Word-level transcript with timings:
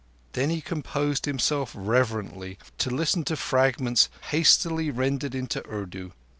Then 0.33 0.49
he 0.49 0.61
composed 0.61 1.25
himself 1.25 1.73
reverently 1.75 2.57
to 2.79 2.89
listen 2.89 3.23
to 3.25 3.35
fragments 3.35 4.09
hastily 4.31 4.89
rendered 4.89 5.35
into 5.35 5.63
Urdu. 5.71 6.13